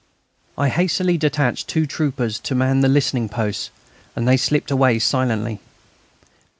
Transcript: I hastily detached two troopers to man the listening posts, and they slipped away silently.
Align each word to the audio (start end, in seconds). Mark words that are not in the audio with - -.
I 0.57 0.69
hastily 0.69 1.15
detached 1.15 1.67
two 1.67 1.85
troopers 1.85 2.39
to 2.39 2.55
man 2.55 2.81
the 2.81 2.87
listening 2.89 3.29
posts, 3.29 3.69
and 4.15 4.27
they 4.27 4.35
slipped 4.35 4.71
away 4.71 4.97
silently. 4.97 5.59